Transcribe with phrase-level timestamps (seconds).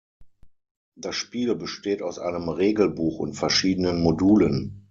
[0.97, 4.79] Das Spiel besteht aus einem Regelbuch und verschiedenen Modulen.